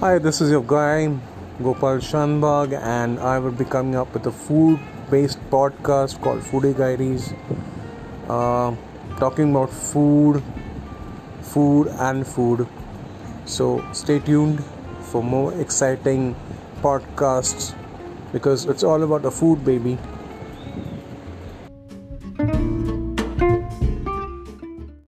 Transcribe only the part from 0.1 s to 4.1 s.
this is your guy Gopal Shanbag, and I will be coming